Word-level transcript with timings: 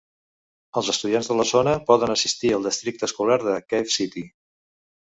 Els 0.79 0.89
estudiants 0.93 1.29
de 1.33 1.37
la 1.41 1.45
zona 1.51 1.77
poden 1.91 2.15
assistir 2.15 2.53
al 2.57 2.67
districte 2.71 3.09
escolar 3.13 3.41
de 3.47 3.57
Cave 3.71 3.97
City. 4.01 4.29